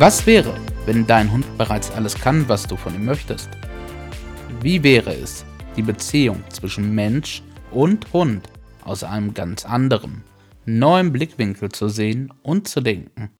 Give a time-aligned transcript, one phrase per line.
[0.00, 0.54] Was wäre,
[0.86, 3.48] wenn dein Hund bereits alles kann, was du von ihm möchtest?
[4.60, 8.48] Wie wäre es, die Beziehung zwischen Mensch und Hund
[8.84, 10.22] aus einem ganz anderen,
[10.64, 13.32] neuen Blickwinkel zu sehen und zu denken?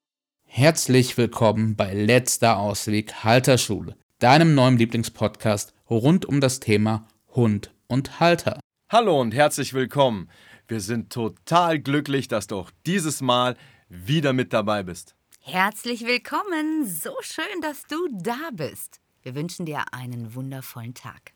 [0.46, 7.06] Herzlich willkommen bei Letzter Ausweg Halterschule, deinem neuen Lieblingspodcast rund um das Thema
[7.36, 8.59] Hund und Halter.
[8.90, 10.29] Hallo und herzlich willkommen.
[10.66, 13.56] Wir sind total glücklich, dass du auch dieses Mal
[13.88, 15.15] wieder mit dabei bist.
[15.51, 16.87] Herzlich willkommen.
[16.87, 19.01] So schön, dass du da bist.
[19.23, 21.33] Wir wünschen dir einen wundervollen Tag.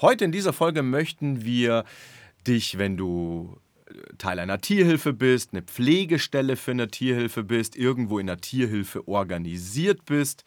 [0.00, 1.84] Heute in dieser Folge möchten wir
[2.46, 8.18] dich, wenn du äh, Teil einer Tierhilfe bist, eine Pflegestelle für eine Tierhilfe bist, irgendwo
[8.18, 10.46] in der Tierhilfe organisiert bist,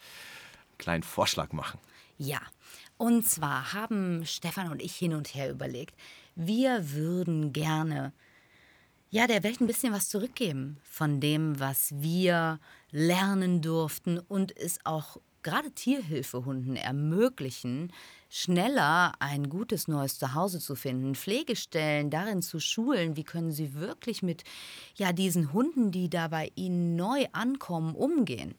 [0.70, 1.78] einen kleinen Vorschlag machen.
[2.16, 2.40] Ja,
[2.96, 5.94] und zwar haben Stefan und ich hin und her überlegt,
[6.34, 8.12] wir würden gerne
[9.10, 14.78] ja, der Welt ein bisschen was zurückgeben von dem, was wir lernen durften und es
[14.84, 17.92] auch gerade Tierhilfehunden ermöglichen,
[18.28, 24.22] schneller ein gutes neues Zuhause zu finden, Pflegestellen darin zu schulen, wie können sie wirklich
[24.22, 24.44] mit
[24.96, 28.54] ja, diesen Hunden, die da bei ihnen neu ankommen, umgehen.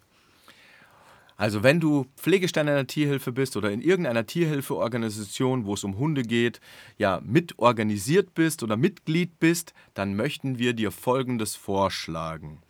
[1.39, 6.23] Also wenn du Pflegestein einer Tierhilfe bist oder in irgendeiner Tierhilfeorganisation, wo es um Hunde
[6.23, 6.59] geht,
[6.97, 12.61] ja, mitorganisiert bist oder Mitglied bist, dann möchten wir dir Folgendes vorschlagen.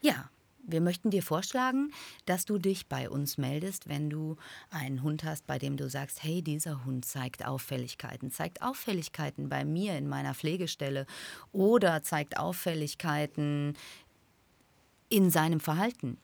[0.00, 0.30] Ja,
[0.62, 1.92] wir möchten dir vorschlagen,
[2.24, 4.38] dass du dich bei uns meldest, wenn du
[4.70, 9.66] einen Hund hast, bei dem du sagst, hey, dieser Hund zeigt Auffälligkeiten, zeigt Auffälligkeiten bei
[9.66, 11.04] mir in meiner Pflegestelle
[11.52, 13.76] oder zeigt Auffälligkeiten
[15.10, 16.16] in seinem Verhalten.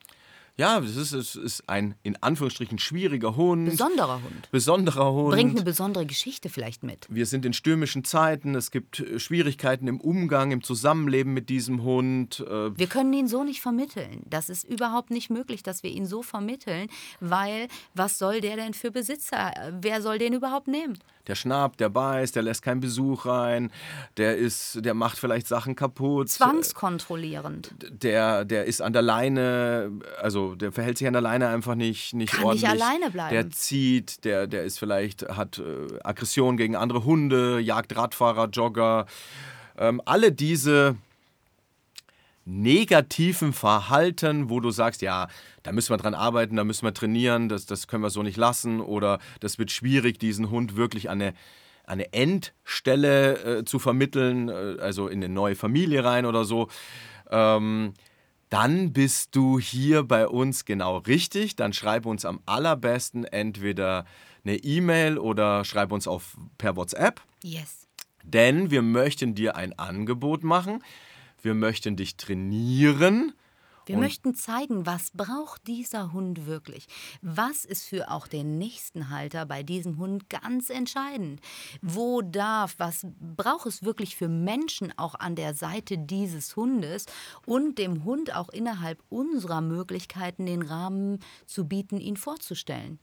[0.57, 3.69] Ja, es ist, es ist ein in Anführungsstrichen schwieriger Hund.
[3.69, 4.49] Besonderer Hund.
[4.51, 5.31] Besonderer Hund.
[5.31, 7.07] Bringt eine besondere Geschichte vielleicht mit.
[7.09, 8.55] Wir sind in stürmischen Zeiten.
[8.55, 12.39] Es gibt äh, Schwierigkeiten im Umgang, im Zusammenleben mit diesem Hund.
[12.39, 14.23] Äh, wir können ihn so nicht vermitteln.
[14.29, 16.87] Das ist überhaupt nicht möglich, dass wir ihn so vermitteln,
[17.19, 19.51] weil was soll der denn für Besitzer?
[19.81, 20.97] Wer soll den überhaupt nehmen?
[21.27, 23.71] Der schnappt, der beißt, der lässt keinen Besuch rein,
[24.17, 26.29] der ist, der macht vielleicht Sachen kaputt.
[26.29, 27.73] Zwangskontrollierend.
[27.89, 29.91] Der, der ist an der Leine,
[30.21, 32.69] also der verhält sich an der Leine einfach nicht, nicht Kann ordentlich.
[32.69, 33.33] nicht alleine bleiben.
[33.33, 39.07] Der zieht, der, der ist vielleicht, hat äh, Aggression gegen andere Hunde, jagt Radfahrer, Jogger.
[39.77, 40.95] Ähm, alle diese
[42.45, 45.27] negativen Verhalten, wo du sagst, ja,
[45.63, 48.37] da müssen wir dran arbeiten, da müssen wir trainieren, das, das können wir so nicht
[48.37, 51.33] lassen oder das wird schwierig, diesen Hund wirklich an eine,
[51.85, 56.67] eine Endstelle äh, zu vermitteln, äh, also in eine neue Familie rein oder so.
[57.31, 57.93] Ähm,
[58.55, 61.55] dann bist du hier bei uns genau richtig.
[61.55, 64.05] Dann schreib uns am allerbesten entweder
[64.43, 67.21] eine E-Mail oder schreib uns auf per WhatsApp.
[67.43, 67.87] Yes.
[68.23, 70.81] Denn wir möchten dir ein Angebot machen
[71.45, 73.31] wir möchten dich trainieren.
[73.85, 76.87] Wir möchten zeigen, was braucht dieser Hund wirklich?
[77.21, 81.39] Was ist für auch den nächsten Halter bei diesem Hund ganz entscheidend?
[81.81, 87.05] Wo darf, was braucht es wirklich für Menschen auch an der Seite dieses Hundes
[87.45, 92.99] und dem Hund auch innerhalb unserer Möglichkeiten den Rahmen zu bieten, ihn vorzustellen?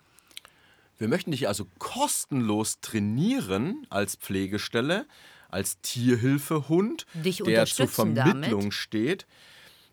[0.98, 5.06] Wir möchten dich also kostenlos trainieren als Pflegestelle
[5.52, 8.74] als Tierhilfehund, der zur Vermittlung damit.
[8.74, 9.26] steht.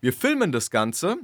[0.00, 1.16] Wir filmen das Ganze,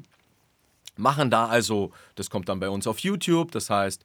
[0.96, 4.04] machen da also, das kommt dann bei uns auf YouTube, das heißt,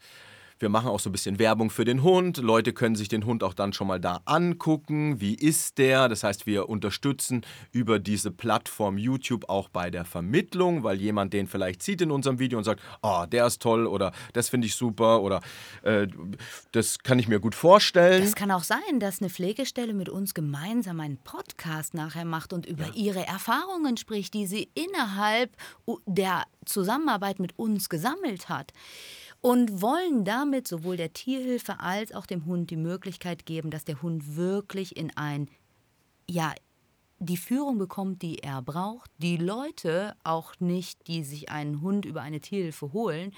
[0.61, 2.37] wir machen auch so ein bisschen Werbung für den Hund.
[2.37, 5.19] Leute können sich den Hund auch dann schon mal da angucken.
[5.19, 6.07] Wie ist der?
[6.07, 7.41] Das heißt, wir unterstützen
[7.71, 12.39] über diese Plattform YouTube auch bei der Vermittlung, weil jemand den vielleicht sieht in unserem
[12.39, 15.41] Video und sagt, oh, der ist toll oder das finde ich super oder
[15.83, 16.07] äh,
[16.71, 18.23] das kann ich mir gut vorstellen.
[18.23, 22.65] Es kann auch sein, dass eine Pflegestelle mit uns gemeinsam einen Podcast nachher macht und
[22.65, 22.93] über ja.
[22.93, 25.51] ihre Erfahrungen spricht, die sie innerhalb
[26.05, 28.73] der Zusammenarbeit mit uns gesammelt hat
[29.41, 34.01] und wollen damit sowohl der Tierhilfe als auch dem Hund die Möglichkeit geben, dass der
[34.01, 35.49] Hund wirklich in ein,
[36.29, 36.53] ja,
[37.17, 39.11] die Führung bekommt, die er braucht.
[39.17, 43.31] Die Leute auch nicht, die sich einen Hund über eine Tierhilfe holen,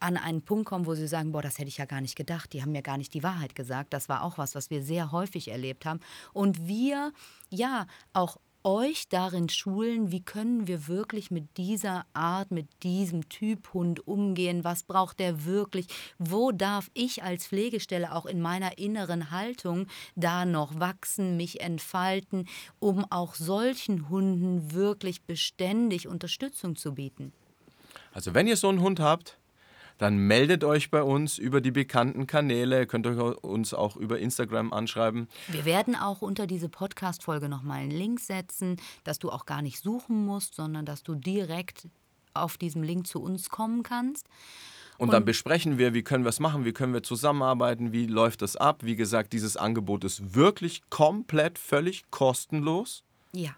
[0.00, 2.52] an einen Punkt kommen, wo sie sagen, boah, das hätte ich ja gar nicht gedacht,
[2.52, 3.94] die haben mir gar nicht die Wahrheit gesagt.
[3.94, 6.00] Das war auch was, was wir sehr häufig erlebt haben.
[6.34, 7.12] Und wir,
[7.48, 8.36] ja, auch
[8.66, 14.64] euch darin schulen, wie können wir wirklich mit dieser Art, mit diesem Typ Hund umgehen,
[14.64, 15.86] was braucht der wirklich,
[16.18, 19.86] wo darf ich als Pflegestelle auch in meiner inneren Haltung
[20.16, 22.48] da noch wachsen, mich entfalten,
[22.80, 27.32] um auch solchen Hunden wirklich beständig Unterstützung zu bieten.
[28.12, 29.38] Also wenn ihr so einen Hund habt,
[29.98, 32.80] dann meldet euch bei uns über die bekannten Kanäle.
[32.80, 35.28] Ihr könnt uns auch über Instagram anschreiben.
[35.48, 39.80] Wir werden auch unter diese Podcast-Folge nochmal einen Link setzen, dass du auch gar nicht
[39.80, 41.88] suchen musst, sondern dass du direkt
[42.34, 44.28] auf diesem Link zu uns kommen kannst.
[44.98, 48.06] Und, und dann besprechen wir, wie können wir es machen, wie können wir zusammenarbeiten, wie
[48.06, 48.82] läuft das ab.
[48.82, 53.02] Wie gesagt, dieses Angebot ist wirklich komplett, völlig kostenlos.
[53.32, 53.54] Ja.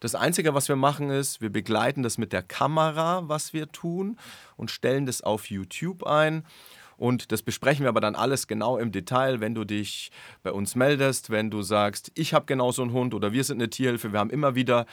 [0.00, 4.18] Das Einzige, was wir machen, ist, wir begleiten das mit der Kamera, was wir tun,
[4.56, 6.44] und stellen das auf YouTube ein.
[6.96, 10.10] Und das besprechen wir aber dann alles genau im Detail, wenn du dich
[10.42, 13.58] bei uns meldest, wenn du sagst, ich habe genau so einen Hund oder wir sind
[13.58, 14.12] eine Tierhilfe.
[14.12, 14.86] Wir haben immer wieder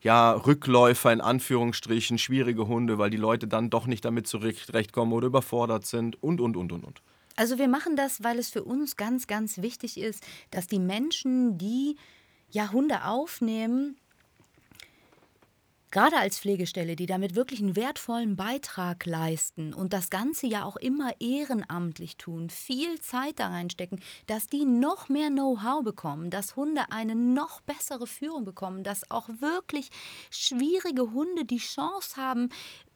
[0.00, 5.26] ja, Rückläufer in Anführungsstrichen, schwierige Hunde, weil die Leute dann doch nicht damit zurechtkommen oder
[5.26, 7.02] überfordert sind und, und, und, und, und.
[7.36, 11.58] Also wir machen das, weil es für uns ganz, ganz wichtig ist, dass die Menschen,
[11.58, 11.96] die
[12.50, 13.96] ja Hunde aufnehmen,
[15.94, 20.74] gerade als Pflegestelle, die damit wirklich einen wertvollen Beitrag leisten und das Ganze ja auch
[20.74, 26.82] immer ehrenamtlich tun, viel Zeit da reinstecken, dass die noch mehr Know-how bekommen, dass Hunde
[26.90, 29.90] eine noch bessere Führung bekommen, dass auch wirklich
[30.30, 32.48] schwierige Hunde die Chance haben,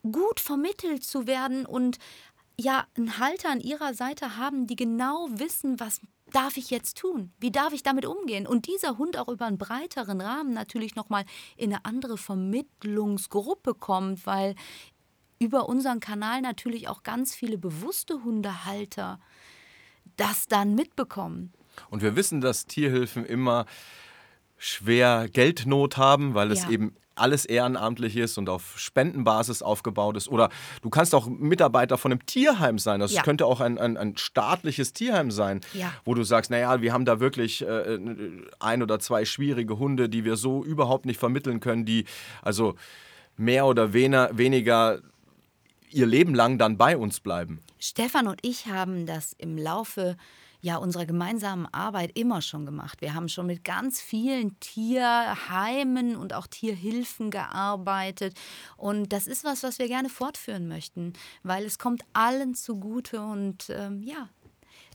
[0.03, 1.99] gut vermittelt zu werden und
[2.61, 6.01] ja, einen Halter an ihrer Seite haben, die genau wissen, was
[6.33, 7.33] darf ich jetzt tun?
[7.39, 8.47] Wie darf ich damit umgehen?
[8.47, 11.25] Und dieser Hund auch über einen breiteren Rahmen natürlich nochmal
[11.57, 14.55] in eine andere Vermittlungsgruppe kommt, weil
[15.39, 19.21] über unseren Kanal natürlich auch ganz viele bewusste Hundehalter
[20.17, 21.53] das dann mitbekommen.
[21.91, 23.67] Und wir wissen, dass Tierhilfen immer
[24.57, 26.71] schwer Geldnot haben, weil es ja.
[26.71, 30.29] eben alles ehrenamtlich ist und auf Spendenbasis aufgebaut ist.
[30.29, 30.51] Oder
[30.83, 33.01] du kannst auch Mitarbeiter von einem Tierheim sein.
[33.01, 33.23] Das ja.
[33.23, 35.93] könnte auch ein, ein, ein, staatliches Tierheim sein, ja.
[36.05, 37.99] wo du sagst, naja, wir haben da wirklich äh,
[38.59, 42.05] ein oder zwei schwierige Hunde, die wir so überhaupt nicht vermitteln können, die
[42.43, 42.75] also
[43.37, 45.01] mehr oder weniger, weniger
[45.91, 47.61] ihr Leben lang dann bei uns bleiben.
[47.79, 50.17] Stefan und ich haben das im Laufe
[50.61, 53.01] ja unserer gemeinsamen Arbeit immer schon gemacht.
[53.01, 58.35] Wir haben schon mit ganz vielen Tierheimen und auch Tierhilfen gearbeitet.
[58.77, 61.13] Und das ist was, was wir gerne fortführen möchten,
[61.43, 64.29] weil es kommt allen zugute und ähm, ja,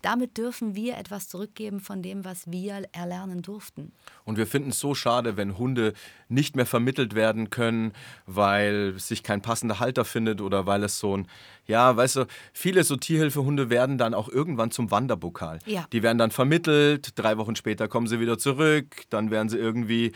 [0.03, 3.93] damit dürfen wir etwas zurückgeben von dem, was wir erlernen durften.
[4.25, 5.93] Und wir finden es so schade, wenn Hunde
[6.27, 7.93] nicht mehr vermittelt werden können,
[8.25, 11.27] weil sich kein passender Halter findet oder weil es so ein,
[11.65, 15.59] ja, weißt du, viele so Tierhilfehunde werden dann auch irgendwann zum Wanderpokal.
[15.65, 15.87] Ja.
[15.93, 20.11] Die werden dann vermittelt, drei Wochen später kommen sie wieder zurück, dann werden sie irgendwie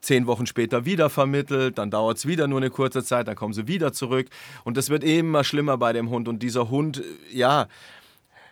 [0.00, 3.54] zehn Wochen später wieder vermittelt, dann dauert es wieder nur eine kurze Zeit, dann kommen
[3.54, 4.28] sie wieder zurück
[4.62, 7.02] und das wird immer schlimmer bei dem Hund und dieser Hund,
[7.32, 7.66] ja,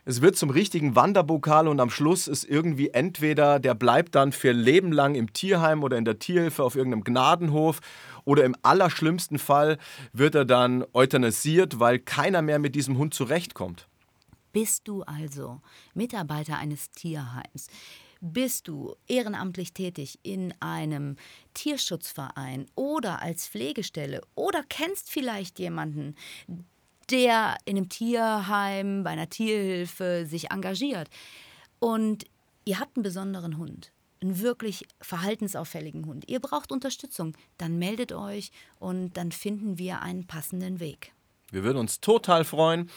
[0.07, 4.53] es wird zum richtigen Wanderpokal und am Schluss ist irgendwie entweder der bleibt dann für
[4.53, 7.81] Leben lang im Tierheim oder in der Tierhilfe auf irgendeinem Gnadenhof
[8.25, 9.79] oder im allerschlimmsten Fall
[10.13, 13.89] wird er dann euthanasiert, weil keiner mehr mit diesem Hund zurechtkommt.
[14.53, 15.61] Bist du also
[15.95, 17.69] Mitarbeiter eines Tierheims?
[18.21, 21.17] Bist du ehrenamtlich tätig in einem
[21.55, 26.15] Tierschutzverein oder als Pflegestelle oder kennst vielleicht jemanden,
[27.11, 31.09] der in einem Tierheim, bei einer Tierhilfe sich engagiert.
[31.79, 32.25] Und
[32.65, 36.29] ihr habt einen besonderen Hund, einen wirklich verhaltensauffälligen Hund.
[36.29, 41.13] Ihr braucht Unterstützung, dann meldet euch und dann finden wir einen passenden Weg.
[41.51, 42.91] Wir würden uns total freuen,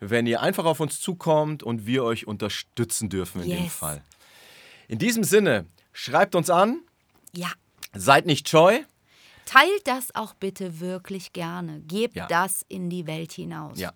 [0.00, 3.58] wenn ihr einfach auf uns zukommt und wir euch unterstützen dürfen in yes.
[3.58, 4.02] dem Fall.
[4.88, 6.80] In diesem Sinne, schreibt uns an.
[7.32, 7.50] Ja.
[7.94, 8.82] Seid nicht scheu.
[9.46, 11.80] Teilt das auch bitte wirklich gerne.
[11.80, 12.26] Gebt ja.
[12.26, 13.78] das in die Welt hinaus.
[13.78, 13.92] Ja.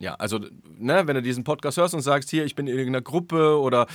[0.00, 0.40] Ja, also,
[0.78, 3.86] ne, wenn du diesen Podcast hörst und sagst, hier, ich bin in irgendeiner Gruppe oder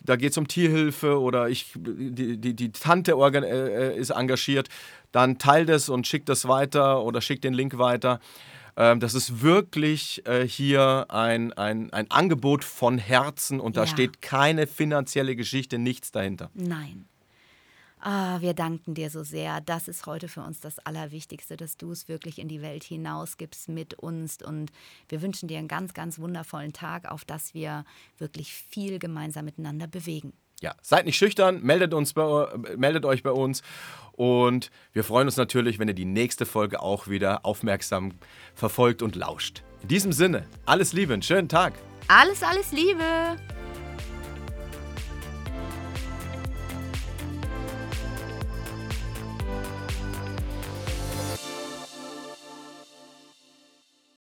[0.00, 4.70] da geht es um Tierhilfe oder ich, die, die, die Tante organ, äh, ist engagiert,
[5.12, 8.18] dann teil das und schick das weiter oder schick den Link weiter.
[8.76, 13.86] Ähm, das ist wirklich äh, hier ein, ein, ein Angebot von Herzen und da ja.
[13.86, 16.50] steht keine finanzielle Geschichte, nichts dahinter.
[16.54, 17.04] Nein.
[18.04, 19.60] Ah, wir danken dir so sehr.
[19.60, 23.68] Das ist heute für uns das Allerwichtigste, dass du es wirklich in die Welt hinausgibst
[23.68, 24.38] mit uns.
[24.42, 24.72] Und
[25.08, 27.84] wir wünschen dir einen ganz, ganz wundervollen Tag, auf dass wir
[28.18, 30.32] wirklich viel gemeinsam miteinander bewegen.
[30.60, 33.62] Ja, seid nicht schüchtern, meldet, uns bei, meldet euch bei uns.
[34.10, 38.14] Und wir freuen uns natürlich, wenn ihr die nächste Folge auch wieder aufmerksam
[38.56, 39.62] verfolgt und lauscht.
[39.82, 41.74] In diesem Sinne, alles Liebe, einen schönen Tag.
[42.08, 43.36] Alles, alles Liebe.